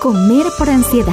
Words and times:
Comer 0.00 0.46
por 0.58 0.68
ansiedad. 0.68 1.12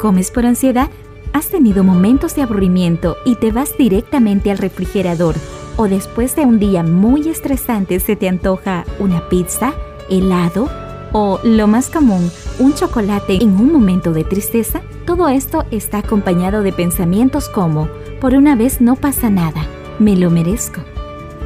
¿Comes 0.00 0.30
por 0.30 0.46
ansiedad? 0.46 0.90
¿Has 1.32 1.48
tenido 1.48 1.84
momentos 1.84 2.34
de 2.34 2.42
aburrimiento 2.42 3.16
y 3.24 3.34
te 3.34 3.52
vas 3.52 3.76
directamente 3.76 4.50
al 4.50 4.58
refrigerador 4.58 5.34
o 5.76 5.88
después 5.88 6.34
de 6.36 6.42
un 6.42 6.58
día 6.58 6.82
muy 6.82 7.28
estresante 7.28 8.00
se 8.00 8.16
te 8.16 8.28
antoja 8.28 8.84
una 8.98 9.28
pizza, 9.28 9.74
helado 10.08 10.68
o, 11.12 11.40
lo 11.42 11.66
más 11.66 11.90
común, 11.90 12.30
un 12.58 12.74
chocolate 12.74 13.42
en 13.42 13.56
un 13.56 13.72
momento 13.72 14.12
de 14.12 14.24
tristeza? 14.24 14.80
Todo 15.04 15.28
esto 15.28 15.64
está 15.70 15.98
acompañado 15.98 16.62
de 16.62 16.72
pensamientos 16.72 17.48
como, 17.48 17.88
por 18.20 18.34
una 18.34 18.56
vez 18.56 18.80
no 18.80 18.96
pasa 18.96 19.30
nada, 19.30 19.66
me 19.98 20.16
lo 20.16 20.30
merezco. 20.30 20.80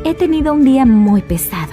He 0.04 0.14
tenido 0.14 0.52
un 0.52 0.64
día 0.64 0.84
muy 0.84 1.22
pesado, 1.22 1.72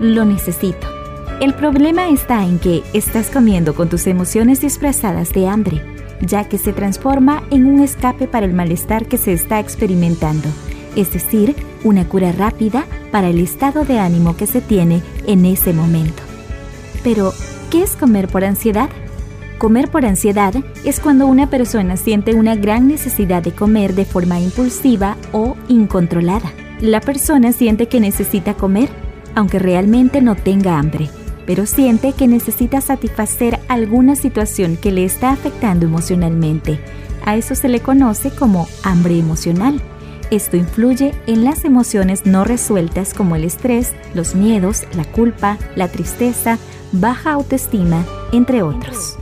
lo 0.00 0.24
necesito. 0.24 0.95
El 1.38 1.52
problema 1.52 2.08
está 2.08 2.46
en 2.46 2.58
que 2.58 2.82
estás 2.94 3.28
comiendo 3.28 3.74
con 3.74 3.90
tus 3.90 4.06
emociones 4.06 4.62
disfrazadas 4.62 5.34
de 5.34 5.46
hambre, 5.46 5.82
ya 6.22 6.48
que 6.48 6.56
se 6.56 6.72
transforma 6.72 7.42
en 7.50 7.66
un 7.66 7.82
escape 7.82 8.26
para 8.26 8.46
el 8.46 8.54
malestar 8.54 9.04
que 9.04 9.18
se 9.18 9.34
está 9.34 9.60
experimentando, 9.60 10.48
es 10.96 11.12
decir, 11.12 11.54
una 11.84 12.08
cura 12.08 12.32
rápida 12.32 12.86
para 13.12 13.28
el 13.28 13.38
estado 13.38 13.84
de 13.84 13.98
ánimo 13.98 14.34
que 14.34 14.46
se 14.46 14.62
tiene 14.62 15.02
en 15.26 15.44
ese 15.44 15.74
momento. 15.74 16.22
Pero, 17.04 17.34
¿qué 17.70 17.82
es 17.82 17.96
comer 17.96 18.28
por 18.28 18.42
ansiedad? 18.42 18.88
Comer 19.58 19.90
por 19.90 20.06
ansiedad 20.06 20.54
es 20.86 21.00
cuando 21.00 21.26
una 21.26 21.50
persona 21.50 21.98
siente 21.98 22.32
una 22.32 22.56
gran 22.56 22.88
necesidad 22.88 23.42
de 23.42 23.52
comer 23.52 23.94
de 23.94 24.06
forma 24.06 24.40
impulsiva 24.40 25.18
o 25.32 25.54
incontrolada. 25.68 26.50
La 26.80 27.02
persona 27.02 27.52
siente 27.52 27.88
que 27.88 28.00
necesita 28.00 28.54
comer, 28.54 28.88
aunque 29.34 29.58
realmente 29.58 30.22
no 30.22 30.34
tenga 30.34 30.78
hambre 30.78 31.10
pero 31.46 31.64
siente 31.64 32.12
que 32.12 32.26
necesita 32.26 32.80
satisfacer 32.80 33.58
alguna 33.68 34.16
situación 34.16 34.76
que 34.76 34.92
le 34.92 35.04
está 35.04 35.30
afectando 35.30 35.86
emocionalmente. 35.86 36.80
A 37.24 37.36
eso 37.36 37.54
se 37.54 37.68
le 37.68 37.80
conoce 37.80 38.30
como 38.30 38.68
hambre 38.82 39.18
emocional. 39.18 39.80
Esto 40.30 40.56
influye 40.56 41.14
en 41.26 41.44
las 41.44 41.64
emociones 41.64 42.26
no 42.26 42.44
resueltas 42.44 43.14
como 43.14 43.36
el 43.36 43.44
estrés, 43.44 43.92
los 44.14 44.34
miedos, 44.34 44.82
la 44.94 45.04
culpa, 45.04 45.56
la 45.76 45.88
tristeza, 45.88 46.58
baja 46.92 47.32
autoestima, 47.32 48.04
entre 48.32 48.62
otros. 48.62 49.16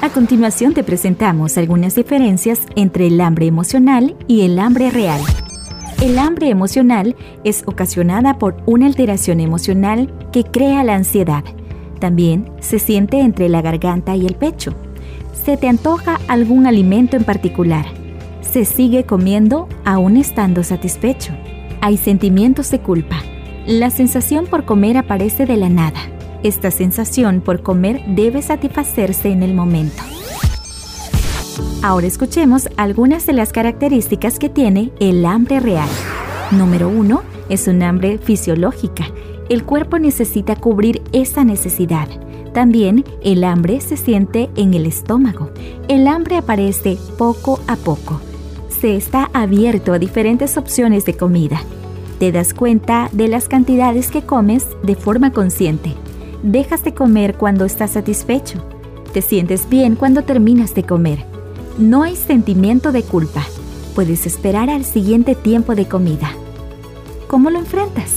A 0.00 0.10
continuación 0.10 0.74
te 0.74 0.84
presentamos 0.84 1.58
algunas 1.58 1.94
diferencias 1.94 2.60
entre 2.76 3.08
el 3.08 3.20
hambre 3.20 3.46
emocional 3.46 4.16
y 4.26 4.42
el 4.42 4.58
hambre 4.58 4.90
real. 4.90 5.20
El 6.00 6.16
hambre 6.20 6.48
emocional 6.48 7.16
es 7.42 7.64
ocasionada 7.66 8.38
por 8.38 8.56
una 8.66 8.86
alteración 8.86 9.40
emocional 9.40 10.12
que 10.32 10.44
crea 10.44 10.84
la 10.84 10.94
ansiedad. 10.94 11.42
También 11.98 12.48
se 12.60 12.78
siente 12.78 13.18
entre 13.20 13.48
la 13.48 13.62
garganta 13.62 14.14
y 14.14 14.24
el 14.24 14.36
pecho. 14.36 14.74
Se 15.44 15.56
te 15.56 15.68
antoja 15.68 16.20
algún 16.28 16.68
alimento 16.68 17.16
en 17.16 17.24
particular. 17.24 17.86
Se 18.42 18.64
sigue 18.64 19.04
comiendo 19.04 19.68
aún 19.84 20.16
estando 20.16 20.62
satisfecho. 20.62 21.32
Hay 21.80 21.96
sentimientos 21.96 22.70
de 22.70 22.78
culpa. 22.78 23.16
La 23.66 23.90
sensación 23.90 24.46
por 24.46 24.64
comer 24.64 24.98
aparece 24.98 25.46
de 25.46 25.56
la 25.56 25.68
nada. 25.68 25.98
Esta 26.44 26.70
sensación 26.70 27.40
por 27.40 27.62
comer 27.62 28.02
debe 28.06 28.40
satisfacerse 28.42 29.30
en 29.30 29.42
el 29.42 29.52
momento. 29.52 30.04
Ahora 31.80 32.08
escuchemos 32.08 32.68
algunas 32.76 33.24
de 33.26 33.32
las 33.32 33.52
características 33.52 34.40
que 34.40 34.48
tiene 34.48 34.90
el 34.98 35.24
hambre 35.24 35.60
real. 35.60 35.88
Número 36.50 36.88
1. 36.88 37.22
Es 37.48 37.68
un 37.68 37.82
hambre 37.82 38.18
fisiológica. 38.18 39.06
El 39.48 39.64
cuerpo 39.64 39.98
necesita 39.98 40.56
cubrir 40.56 41.02
esa 41.12 41.44
necesidad. 41.44 42.08
También 42.52 43.04
el 43.22 43.44
hambre 43.44 43.80
se 43.80 43.96
siente 43.96 44.50
en 44.56 44.74
el 44.74 44.86
estómago. 44.86 45.50
El 45.86 46.08
hambre 46.08 46.36
aparece 46.36 46.98
poco 47.16 47.60
a 47.68 47.76
poco. 47.76 48.20
Se 48.68 48.96
está 48.96 49.30
abierto 49.32 49.92
a 49.92 49.98
diferentes 50.00 50.56
opciones 50.56 51.04
de 51.04 51.14
comida. 51.14 51.60
Te 52.18 52.32
das 52.32 52.54
cuenta 52.54 53.08
de 53.12 53.28
las 53.28 53.46
cantidades 53.46 54.10
que 54.10 54.22
comes 54.22 54.66
de 54.82 54.96
forma 54.96 55.32
consciente. 55.32 55.94
Dejas 56.42 56.82
de 56.82 56.92
comer 56.92 57.36
cuando 57.36 57.64
estás 57.64 57.92
satisfecho. 57.92 58.58
Te 59.12 59.22
sientes 59.22 59.68
bien 59.68 59.94
cuando 59.94 60.22
terminas 60.22 60.74
de 60.74 60.82
comer 60.82 61.37
no 61.78 62.02
hay 62.02 62.16
sentimiento 62.16 62.92
de 62.92 63.02
culpa. 63.02 63.46
Puedes 63.94 64.26
esperar 64.26 64.68
al 64.68 64.84
siguiente 64.84 65.34
tiempo 65.34 65.74
de 65.74 65.86
comida. 65.86 66.32
¿Cómo 67.28 67.50
lo 67.50 67.58
enfrentas? 67.58 68.16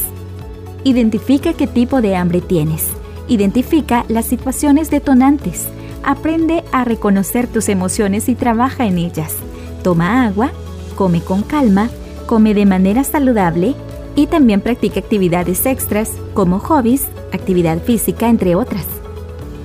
Identifica 0.83 1.53
qué 1.53 1.67
tipo 1.67 2.01
de 2.01 2.15
hambre 2.15 2.41
tienes. 2.41 2.87
Identifica 3.27 4.03
las 4.07 4.25
situaciones 4.25 4.89
detonantes. 4.89 5.67
Aprende 6.03 6.63
a 6.71 6.83
reconocer 6.83 7.47
tus 7.47 7.69
emociones 7.69 8.29
y 8.29 8.35
trabaja 8.35 8.85
en 8.85 8.97
ellas. 8.97 9.35
Toma 9.83 10.25
agua, 10.25 10.51
come 10.95 11.21
con 11.21 11.43
calma, 11.43 11.89
come 12.25 12.53
de 12.53 12.65
manera 12.65 13.03
saludable 13.03 13.75
y 14.15 14.25
también 14.25 14.61
practica 14.61 14.99
actividades 14.99 15.65
extras 15.65 16.11
como 16.33 16.59
hobbies, 16.59 17.05
actividad 17.31 17.81
física, 17.81 18.27
entre 18.27 18.55
otras. 18.55 18.85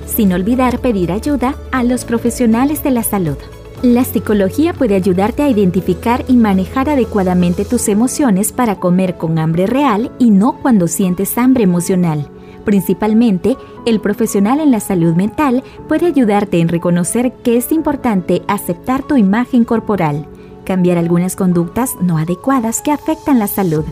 Sin 0.05 0.33
olvidar 0.33 0.79
pedir 0.79 1.11
ayuda 1.11 1.55
a 1.71 1.83
los 1.83 2.05
profesionales 2.05 2.83
de 2.83 2.91
la 2.91 3.03
salud. 3.03 3.37
La 3.83 4.03
psicología 4.03 4.73
puede 4.73 4.95
ayudarte 4.95 5.43
a 5.43 5.49
identificar 5.49 6.25
y 6.27 6.35
manejar 6.35 6.89
adecuadamente 6.89 7.63
tus 7.63 7.87
emociones 7.89 8.51
para 8.51 8.79
comer 8.79 9.17
con 9.17 9.37
hambre 9.37 9.67
real 9.67 10.11
y 10.17 10.31
no 10.31 10.59
cuando 10.63 10.87
sientes 10.87 11.37
hambre 11.37 11.63
emocional. 11.63 12.27
Principalmente, 12.65 13.55
el 13.85 13.99
profesional 13.99 14.61
en 14.61 14.71
la 14.71 14.79
salud 14.79 15.13
mental 15.13 15.63
puede 15.87 16.07
ayudarte 16.07 16.59
en 16.59 16.69
reconocer 16.69 17.33
que 17.43 17.55
es 17.55 17.71
importante 17.71 18.41
aceptar 18.47 19.03
tu 19.03 19.15
imagen 19.15 19.63
corporal, 19.63 20.25
cambiar 20.65 20.97
algunas 20.97 21.35
conductas 21.35 21.91
no 22.01 22.17
adecuadas 22.17 22.81
que 22.81 22.91
afectan 22.91 23.37
la 23.37 23.47
salud. 23.47 23.85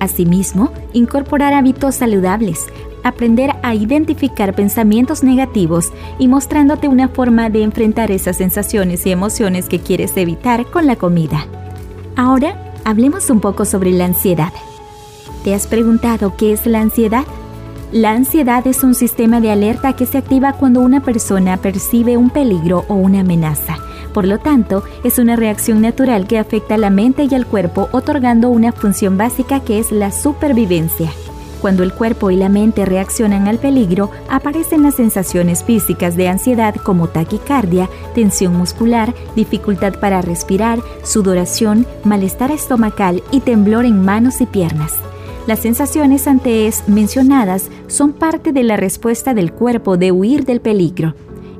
Asimismo, 0.00 0.72
incorporar 0.94 1.52
hábitos 1.52 1.96
saludables, 1.96 2.66
aprender 3.04 3.52
a 3.62 3.74
identificar 3.74 4.54
pensamientos 4.54 5.22
negativos 5.22 5.92
y 6.18 6.28
mostrándote 6.28 6.88
una 6.88 7.08
forma 7.08 7.50
de 7.50 7.62
enfrentar 7.62 8.10
esas 8.10 8.36
sensaciones 8.36 9.06
y 9.06 9.10
emociones 9.10 9.68
que 9.68 9.80
quieres 9.80 10.16
evitar 10.16 10.66
con 10.66 10.86
la 10.86 10.96
comida. 10.96 11.46
Ahora, 12.16 12.72
hablemos 12.84 13.30
un 13.30 13.40
poco 13.40 13.64
sobre 13.64 13.92
la 13.92 14.06
ansiedad. 14.06 14.52
¿Te 15.44 15.54
has 15.54 15.66
preguntado 15.66 16.36
qué 16.36 16.52
es 16.52 16.66
la 16.66 16.80
ansiedad? 16.80 17.24
La 17.92 18.10
ansiedad 18.10 18.66
es 18.66 18.82
un 18.84 18.94
sistema 18.94 19.40
de 19.40 19.50
alerta 19.50 19.94
que 19.94 20.04
se 20.04 20.18
activa 20.18 20.52
cuando 20.52 20.80
una 20.80 21.00
persona 21.00 21.56
percibe 21.56 22.16
un 22.16 22.28
peligro 22.28 22.84
o 22.88 22.94
una 22.94 23.20
amenaza. 23.20 23.78
Por 24.12 24.26
lo 24.26 24.38
tanto, 24.38 24.82
es 25.04 25.18
una 25.18 25.36
reacción 25.36 25.80
natural 25.80 26.26
que 26.26 26.38
afecta 26.38 26.74
a 26.74 26.78
la 26.78 26.90
mente 26.90 27.26
y 27.30 27.34
al 27.34 27.46
cuerpo 27.46 27.88
otorgando 27.92 28.50
una 28.50 28.72
función 28.72 29.16
básica 29.16 29.60
que 29.60 29.78
es 29.78 29.92
la 29.92 30.10
supervivencia. 30.10 31.10
Cuando 31.60 31.82
el 31.82 31.92
cuerpo 31.92 32.30
y 32.30 32.36
la 32.36 32.48
mente 32.48 32.84
reaccionan 32.84 33.48
al 33.48 33.58
peligro, 33.58 34.10
aparecen 34.28 34.84
las 34.84 34.94
sensaciones 34.94 35.64
físicas 35.64 36.16
de 36.16 36.28
ansiedad 36.28 36.74
como 36.76 37.08
taquicardia, 37.08 37.88
tensión 38.14 38.56
muscular, 38.56 39.12
dificultad 39.34 39.94
para 39.98 40.22
respirar, 40.22 40.80
sudoración, 41.02 41.84
malestar 42.04 42.52
estomacal 42.52 43.24
y 43.32 43.40
temblor 43.40 43.86
en 43.86 44.04
manos 44.04 44.40
y 44.40 44.46
piernas. 44.46 44.94
Las 45.48 45.60
sensaciones 45.60 46.28
antes 46.28 46.84
mencionadas 46.86 47.70
son 47.88 48.12
parte 48.12 48.52
de 48.52 48.62
la 48.62 48.76
respuesta 48.76 49.34
del 49.34 49.52
cuerpo 49.52 49.96
de 49.96 50.12
huir 50.12 50.44
del 50.44 50.60
peligro. 50.60 51.14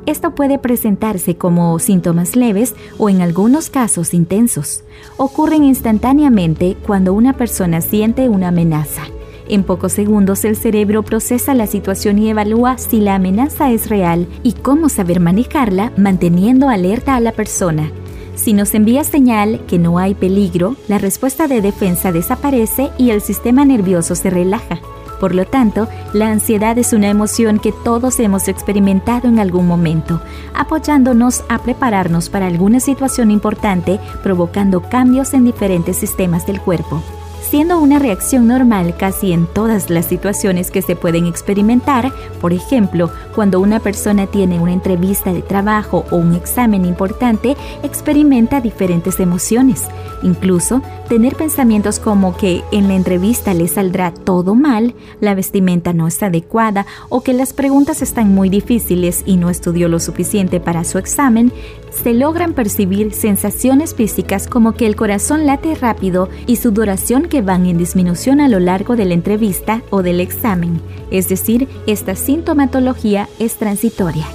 Esto 0.06 0.34
puede 0.34 0.58
presentarse 0.58 1.36
como 1.36 1.78
síntomas 1.78 2.36
leves 2.36 2.74
o 2.98 3.10
en 3.10 3.20
algunos 3.20 3.68
casos 3.68 4.14
intensos. 4.14 4.84
Ocurren 5.16 5.64
instantáneamente 5.64 6.76
cuando 6.86 7.14
una 7.14 7.32
persona 7.32 7.80
siente 7.80 8.28
una 8.28 8.48
amenaza. 8.48 9.02
En 9.48 9.64
pocos 9.64 9.92
segundos 9.92 10.44
el 10.44 10.56
cerebro 10.56 11.02
procesa 11.02 11.54
la 11.54 11.66
situación 11.66 12.18
y 12.18 12.28
evalúa 12.28 12.76
si 12.76 13.00
la 13.00 13.14
amenaza 13.14 13.70
es 13.70 13.88
real 13.88 14.26
y 14.42 14.52
cómo 14.52 14.90
saber 14.90 15.20
manejarla 15.20 15.90
manteniendo 15.96 16.68
alerta 16.68 17.16
a 17.16 17.20
la 17.20 17.32
persona. 17.32 17.90
Si 18.34 18.52
nos 18.52 18.74
envía 18.74 19.04
señal 19.04 19.60
que 19.66 19.78
no 19.78 19.98
hay 19.98 20.14
peligro, 20.14 20.76
la 20.86 20.98
respuesta 20.98 21.48
de 21.48 21.62
defensa 21.62 22.12
desaparece 22.12 22.90
y 22.98 23.10
el 23.10 23.22
sistema 23.22 23.64
nervioso 23.64 24.14
se 24.14 24.28
relaja. 24.28 24.80
Por 25.18 25.34
lo 25.34 25.46
tanto, 25.46 25.88
la 26.12 26.30
ansiedad 26.30 26.78
es 26.78 26.92
una 26.92 27.08
emoción 27.08 27.58
que 27.58 27.72
todos 27.72 28.20
hemos 28.20 28.48
experimentado 28.48 29.28
en 29.28 29.38
algún 29.38 29.66
momento, 29.66 30.20
apoyándonos 30.54 31.42
a 31.48 31.58
prepararnos 31.58 32.28
para 32.28 32.46
alguna 32.46 32.80
situación 32.80 33.30
importante, 33.30 33.98
provocando 34.22 34.82
cambios 34.82 35.32
en 35.32 35.44
diferentes 35.44 35.96
sistemas 35.96 36.46
del 36.46 36.60
cuerpo. 36.60 37.02
Siendo 37.50 37.78
una 37.78 37.98
reacción 37.98 38.46
normal 38.46 38.94
casi 38.98 39.32
en 39.32 39.46
todas 39.46 39.88
las 39.88 40.06
situaciones 40.06 40.70
que 40.70 40.82
se 40.82 40.96
pueden 40.96 41.26
experimentar, 41.26 42.12
por 42.40 42.52
ejemplo, 42.52 43.10
cuando 43.34 43.60
una 43.60 43.80
persona 43.80 44.26
tiene 44.26 44.60
una 44.60 44.72
entrevista 44.72 45.32
de 45.32 45.42
trabajo 45.42 46.04
o 46.10 46.16
un 46.16 46.34
examen 46.34 46.84
importante, 46.84 47.56
experimenta 47.82 48.60
diferentes 48.60 49.18
emociones. 49.18 49.86
Incluso 50.22 50.82
tener 51.08 51.36
pensamientos 51.36 52.00
como 52.00 52.36
que 52.36 52.62
en 52.72 52.88
la 52.88 52.94
entrevista 52.94 53.54
le 53.54 53.68
saldrá 53.68 54.12
todo 54.12 54.54
mal, 54.54 54.94
la 55.20 55.34
vestimenta 55.34 55.92
no 55.92 56.06
está 56.06 56.26
adecuada 56.26 56.86
o 57.08 57.22
que 57.22 57.32
las 57.32 57.52
preguntas 57.52 58.02
están 58.02 58.34
muy 58.34 58.48
difíciles 58.48 59.22
y 59.24 59.36
no 59.36 59.48
estudió 59.48 59.88
lo 59.88 60.00
suficiente 60.00 60.60
para 60.60 60.84
su 60.84 60.98
examen, 60.98 61.52
se 61.90 62.12
logran 62.14 62.52
percibir 62.52 63.14
sensaciones 63.14 63.94
físicas 63.94 64.46
como 64.46 64.72
que 64.72 64.86
el 64.86 64.96
corazón 64.96 65.46
late 65.46 65.74
rápido 65.74 66.28
y 66.46 66.56
sudoración 66.56 67.24
que 67.24 67.37
van 67.42 67.66
en 67.66 67.78
disminución 67.78 68.40
a 68.40 68.48
lo 68.48 68.60
largo 68.60 68.96
de 68.96 69.04
la 69.04 69.14
entrevista 69.14 69.82
o 69.90 70.02
del 70.02 70.20
examen. 70.20 70.80
Es 71.10 71.28
decir, 71.28 71.68
esta 71.86 72.14
sintomatología 72.14 73.28
es 73.38 73.56
transitoria. 73.56 74.26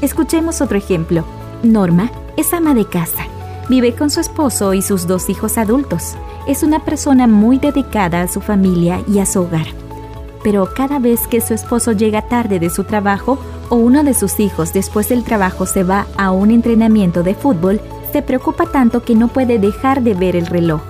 Escuchemos 0.00 0.60
otro 0.60 0.76
ejemplo. 0.76 1.24
Norma 1.62 2.10
es 2.36 2.52
ama 2.52 2.74
de 2.74 2.86
casa. 2.86 3.26
Vive 3.68 3.94
con 3.94 4.10
su 4.10 4.20
esposo 4.20 4.74
y 4.74 4.82
sus 4.82 5.06
dos 5.06 5.30
hijos 5.30 5.56
adultos. 5.56 6.16
Es 6.46 6.62
una 6.62 6.84
persona 6.84 7.26
muy 7.26 7.58
dedicada 7.58 8.22
a 8.22 8.28
su 8.28 8.40
familia 8.40 9.02
y 9.08 9.20
a 9.20 9.26
su 9.26 9.40
hogar. 9.40 9.66
Pero 10.42 10.68
cada 10.74 10.98
vez 10.98 11.26
que 11.26 11.40
su 11.40 11.54
esposo 11.54 11.92
llega 11.92 12.28
tarde 12.28 12.58
de 12.58 12.68
su 12.68 12.84
trabajo 12.84 13.38
o 13.70 13.76
uno 13.76 14.04
de 14.04 14.12
sus 14.12 14.38
hijos 14.40 14.74
después 14.74 15.08
del 15.08 15.24
trabajo 15.24 15.64
se 15.64 15.84
va 15.84 16.06
a 16.18 16.30
un 16.30 16.50
entrenamiento 16.50 17.22
de 17.22 17.34
fútbol, 17.34 17.80
se 18.12 18.20
preocupa 18.20 18.66
tanto 18.66 19.02
que 19.02 19.14
no 19.14 19.28
puede 19.28 19.58
dejar 19.58 20.02
de 20.02 20.14
ver 20.14 20.36
el 20.36 20.46
reloj. 20.46 20.82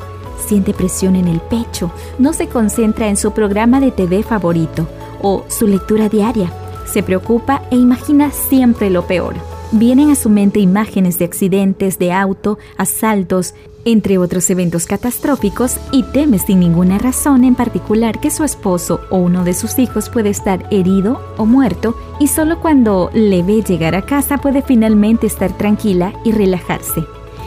Siente 0.47 0.75
presión 0.75 1.17
en 1.17 1.29
el 1.29 1.41
pecho, 1.41 1.91
no 2.19 2.33
se 2.33 2.49
concentra 2.49 3.09
en 3.09 3.17
su 3.17 3.33
programa 3.33 3.81
de 3.81 3.91
TV 3.91 4.23
favorito 4.23 4.87
o 5.23 5.45
su 5.49 5.67
lectura 5.67 6.09
diaria. 6.09 6.53
Se 6.87 7.03
preocupa 7.03 7.63
e 7.71 7.77
imagina 7.77 8.31
siempre 8.31 8.91
lo 8.91 9.07
peor. 9.07 9.35
Vienen 9.73 10.11
a 10.11 10.15
su 10.15 10.31
mente 10.31 10.61
imágenes 10.61 11.19
de 11.19 11.25
accidentes 11.25 11.99
de 11.99 12.13
auto, 12.13 12.59
asaltos, 12.77 13.55
entre 13.85 14.19
otros 14.19 14.49
eventos 14.51 14.87
catastróficos, 14.87 15.79
y 15.91 16.05
teme 16.05 16.39
sin 16.39 16.61
ninguna 16.61 16.99
razón 16.99 17.45
en 17.45 17.55
particular 17.55 18.21
que 18.21 18.31
su 18.31 18.45
esposo 18.45 19.01
o 19.11 19.17
uno 19.17 19.45
de 19.45 19.55
sus 19.55 19.79
hijos 19.79 20.09
puede 20.09 20.31
estar 20.31 20.67
herido 20.71 21.21
o 21.37 21.47
muerto, 21.47 21.97
y 22.21 22.29
solo 22.29 22.61
cuando 22.61 23.11
le 23.13 23.43
ve 23.43 23.63
llegar 23.63 23.95
a 23.95 24.03
casa 24.03 24.39
puede 24.39 24.63
finalmente 24.63 25.27
estar 25.27 25.57
tranquila 25.57 26.13
y 26.25 26.33
relajarse. 26.33 27.05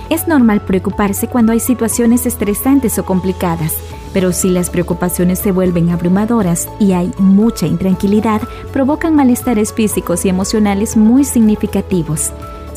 Es 0.10 0.26
normal 0.26 0.62
preocuparse 0.62 1.28
cuando 1.28 1.52
hay 1.52 1.60
situaciones 1.60 2.26
estresantes 2.26 2.98
o 2.98 3.06
complicadas, 3.06 3.74
pero 4.14 4.32
si 4.32 4.50
las 4.50 4.70
preocupaciones 4.70 5.40
se 5.40 5.52
vuelven 5.52 5.90
abrumadoras 5.90 6.70
y 6.80 6.94
hay 6.94 7.12
mucha 7.18 7.68
intranquilidad, 7.68 8.42
provocan 8.72 9.16
malestares 9.16 9.74
físicos 9.74 10.24
y 10.24 10.30
emocionales 10.30 10.96
muy 10.96 11.26
significativos. 11.26 12.32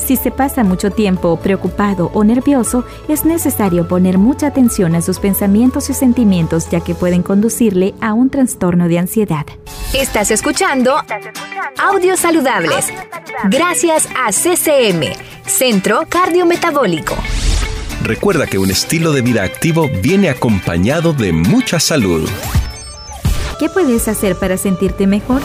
Si 0.05 0.15
se 0.15 0.31
pasa 0.31 0.63
mucho 0.63 0.89
tiempo 0.89 1.37
preocupado 1.37 2.09
o 2.13 2.23
nervioso, 2.23 2.83
es 3.07 3.23
necesario 3.23 3.87
poner 3.87 4.17
mucha 4.17 4.47
atención 4.47 4.95
a 4.95 5.01
sus 5.01 5.19
pensamientos 5.19 5.89
y 5.89 5.93
sentimientos 5.93 6.69
ya 6.69 6.81
que 6.81 6.95
pueden 6.95 7.21
conducirle 7.21 7.93
a 8.01 8.13
un 8.13 8.29
trastorno 8.29 8.87
de 8.87 8.97
ansiedad. 8.97 9.45
Estás 9.93 10.31
escuchando 10.31 10.95
Audios 11.77 12.19
Saludables. 12.19 12.87
Gracias 13.49 14.07
a 14.17 14.31
CCM, 14.31 15.13
Centro 15.45 16.01
Cardiometabólico. 16.09 17.15
Recuerda 18.03 18.47
que 18.47 18.57
un 18.57 18.71
estilo 18.71 19.13
de 19.13 19.21
vida 19.21 19.43
activo 19.43 19.87
viene 20.01 20.29
acompañado 20.29 21.13
de 21.13 21.31
mucha 21.31 21.79
salud. 21.79 22.27
¿Qué 23.59 23.69
puedes 23.69 24.07
hacer 24.07 24.35
para 24.35 24.57
sentirte 24.57 25.05
mejor? 25.05 25.41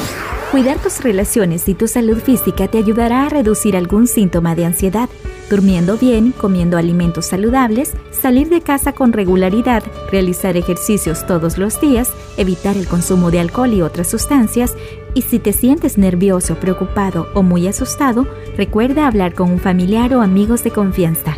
Cuidar 0.50 0.78
tus 0.78 1.02
relaciones 1.02 1.68
y 1.68 1.74
tu 1.74 1.88
salud 1.88 2.18
física 2.18 2.68
te 2.68 2.78
ayudará 2.78 3.26
a 3.26 3.28
reducir 3.28 3.76
algún 3.76 4.06
síntoma 4.06 4.54
de 4.54 4.64
ansiedad. 4.64 5.08
Durmiendo 5.50 5.98
bien, 5.98 6.32
comiendo 6.32 6.78
alimentos 6.78 7.26
saludables, 7.26 7.92
salir 8.12 8.48
de 8.48 8.60
casa 8.60 8.92
con 8.92 9.12
regularidad, 9.12 9.82
realizar 10.10 10.56
ejercicios 10.56 11.26
todos 11.26 11.58
los 11.58 11.80
días, 11.80 12.12
evitar 12.36 12.76
el 12.76 12.86
consumo 12.86 13.32
de 13.32 13.40
alcohol 13.40 13.72
y 13.74 13.82
otras 13.82 14.08
sustancias, 14.08 14.76
y 15.14 15.22
si 15.22 15.40
te 15.40 15.52
sientes 15.52 15.98
nervioso, 15.98 16.54
preocupado 16.54 17.28
o 17.34 17.42
muy 17.42 17.66
asustado, 17.66 18.26
recuerda 18.56 19.08
hablar 19.08 19.34
con 19.34 19.50
un 19.50 19.58
familiar 19.58 20.14
o 20.14 20.22
amigos 20.22 20.62
de 20.62 20.70
confianza. 20.70 21.36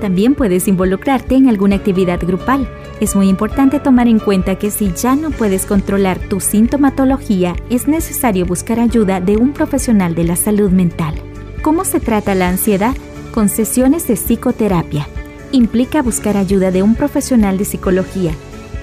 También 0.00 0.34
puedes 0.34 0.68
involucrarte 0.68 1.36
en 1.36 1.48
alguna 1.48 1.76
actividad 1.76 2.20
grupal. 2.20 2.68
Es 3.00 3.14
muy 3.14 3.28
importante 3.28 3.78
tomar 3.78 4.08
en 4.08 4.18
cuenta 4.18 4.56
que 4.56 4.72
si 4.72 4.92
ya 4.92 5.14
no 5.14 5.30
puedes 5.30 5.66
controlar 5.66 6.18
tu 6.18 6.40
sintomatología, 6.40 7.54
es 7.70 7.86
necesario 7.86 8.44
buscar 8.44 8.80
ayuda 8.80 9.20
de 9.20 9.36
un 9.36 9.52
profesional 9.52 10.16
de 10.16 10.24
la 10.24 10.34
salud 10.34 10.70
mental. 10.70 11.14
¿Cómo 11.62 11.84
se 11.84 12.00
trata 12.00 12.34
la 12.34 12.48
ansiedad? 12.48 12.96
Con 13.32 13.48
sesiones 13.48 14.08
de 14.08 14.14
psicoterapia. 14.16 15.06
Implica 15.52 16.02
buscar 16.02 16.36
ayuda 16.36 16.72
de 16.72 16.82
un 16.82 16.96
profesional 16.96 17.56
de 17.56 17.66
psicología. 17.66 18.32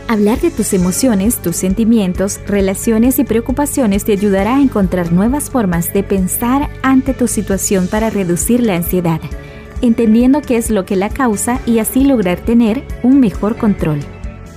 Hablar 0.07 0.39
de 0.39 0.51
tus 0.51 0.71
emociones, 0.73 1.41
tus 1.41 1.57
sentimientos, 1.57 2.39
relaciones 2.47 3.19
y 3.19 3.25
preocupaciones 3.25 4.05
te 4.05 4.13
ayudará 4.13 4.55
a 4.55 4.61
encontrar 4.61 5.11
nuevas 5.11 5.49
formas 5.49 5.91
de 5.91 6.03
pensar 6.03 6.69
ante 6.83 7.13
tu 7.13 7.27
situación 7.27 7.87
para 7.87 8.09
reducir 8.09 8.61
la 8.61 8.75
ansiedad 8.75 9.19
entendiendo 9.81 10.41
qué 10.41 10.57
es 10.57 10.69
lo 10.69 10.85
que 10.85 10.95
la 10.95 11.09
causa 11.09 11.59
y 11.65 11.79
así 11.79 12.03
lograr 12.03 12.39
tener 12.39 12.83
un 13.03 13.19
mejor 13.19 13.57
control. 13.57 13.99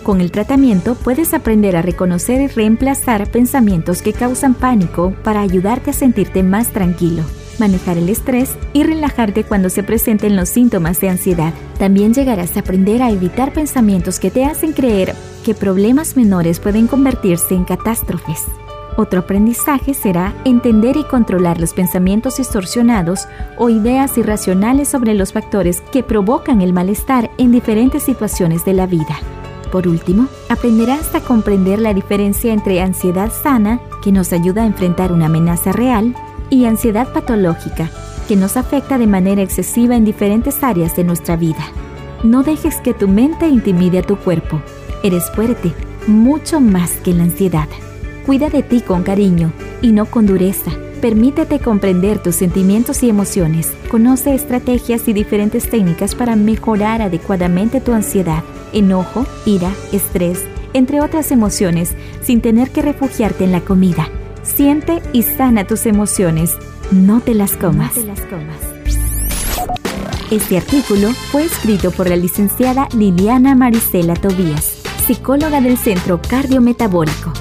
Con 0.03 0.21
el 0.21 0.31
tratamiento 0.31 0.95
puedes 0.95 1.35
aprender 1.35 1.77
a 1.77 1.83
reconocer 1.83 2.41
y 2.41 2.47
reemplazar 2.47 3.31
pensamientos 3.31 4.01
que 4.01 4.15
causan 4.15 4.55
pánico 4.55 5.13
para 5.23 5.43
ayudarte 5.43 5.91
a 5.91 5.93
sentirte 5.93 6.43
más 6.43 6.69
tranquilo, 6.69 7.23
manejar 7.59 7.99
el 7.99 8.09
estrés 8.09 8.57
y 8.73 8.85
relajarte 8.85 9.45
cuando 9.45 9.69
se 9.69 9.83
presenten 9.83 10.37
los 10.37 10.49
síntomas 10.49 11.01
de 11.01 11.11
ansiedad. 11.11 11.53
También 11.79 12.15
llegarás 12.15 12.57
a 12.57 12.61
aprender 12.61 13.03
a 13.03 13.11
evitar 13.11 13.53
pensamientos 13.53 14.19
que 14.19 14.31
te 14.31 14.45
hacen 14.45 14.73
creer 14.73 15.15
que 15.45 15.55
problemas 15.55 16.17
menores 16.17 16.59
pueden 16.59 16.87
convertirse 16.87 17.55
en 17.55 17.65
catástrofes. 17.65 18.45
Otro 19.01 19.21
aprendizaje 19.21 19.95
será 19.95 20.35
entender 20.45 20.97
y 20.97 21.05
controlar 21.05 21.61
los 21.61 21.73
pensamientos 21.73 22.39
distorsionados 22.39 23.29
o 23.57 23.69
ideas 23.69 24.19
irracionales 24.19 24.89
sobre 24.89 25.15
los 25.15 25.33
factores 25.33 25.81
que 25.93 26.03
provocan 26.03 26.63
el 26.63 26.73
malestar 26.73 27.31
en 27.39 27.53
diferentes 27.53 28.03
situaciones 28.03 28.65
de 28.65 28.73
la 28.73 28.87
vida. 28.87 29.17
Por 29.71 29.87
último, 29.87 30.27
aprenderás 30.49 31.15
a 31.15 31.21
comprender 31.21 31.79
la 31.79 31.95
diferencia 31.95 32.53
entre 32.53 32.81
ansiedad 32.81 33.31
sana, 33.31 33.79
que 34.03 34.11
nos 34.11 34.33
ayuda 34.33 34.65
a 34.65 34.67
enfrentar 34.67 35.13
una 35.13 35.27
amenaza 35.27 35.71
real, 35.71 36.17
y 36.51 36.65
ansiedad 36.65 37.13
patológica, 37.13 37.91
que 38.27 38.35
nos 38.35 38.57
afecta 38.57 38.99
de 38.99 39.07
manera 39.07 39.43
excesiva 39.43 39.95
en 39.95 40.05
diferentes 40.05 40.65
áreas 40.65 40.97
de 40.97 41.05
nuestra 41.05 41.37
vida. 41.37 41.65
No 42.25 42.43
dejes 42.43 42.81
que 42.81 42.95
tu 42.95 43.07
mente 43.07 43.47
intimide 43.47 44.01
a 44.01 44.03
tu 44.03 44.17
cuerpo. 44.17 44.61
Eres 45.05 45.31
fuerte, 45.31 45.73
mucho 46.09 46.59
más 46.59 46.95
que 46.97 47.15
la 47.15 47.23
ansiedad. 47.23 47.69
Cuida 48.29 48.51
de 48.51 48.63
ti 48.63 48.83
con 48.83 49.05
cariño 49.05 49.55
y 49.81 49.93
no 49.93 50.05
con 50.05 50.27
dureza. 50.27 50.71
Permítete 51.01 51.61
comprender 51.61 52.23
tus 52.23 52.35
sentimientos 52.35 53.03
y 53.03 53.09
emociones. 53.09 53.73
Conoce 53.91 54.35
estrategias 54.35 55.09
y 55.09 55.15
diferentes 55.15 55.71
técnicas 55.71 56.15
para 56.15 56.37
mejorar 56.37 57.01
adecuadamente 57.01 57.81
tu 57.81 57.95
ansiedad, 57.95 58.45
enojo, 58.75 59.25
ira, 59.47 59.71
estrés, 59.93 60.45
entre 60.75 61.01
otras 61.01 61.33
emociones, 61.33 61.95
sin 62.21 62.43
tener 62.43 62.69
que 62.69 62.83
refugiarte 62.83 63.45
en 63.45 63.53
la 63.53 63.63
comida. 63.63 64.11
Siente 64.43 65.01
y 65.15 65.23
sana 65.23 65.67
tus 65.67 65.87
emociones. 65.87 66.53
No 66.93 67.21
te 67.21 67.33
las 67.33 67.57
comas. 67.57 67.95
Este 70.31 70.59
artículo 70.59 71.13
fue 71.33 71.47
escrito 71.47 71.93
por 71.93 72.11
la 72.11 72.17
licenciada 72.17 72.89
Liliana 72.95 73.55
Marisela 73.55 74.17
Tobías, 74.17 74.83
psicóloga 75.07 75.63
del 75.63 75.79
Centro 75.79 76.21
Cardiometabólico 76.21 77.33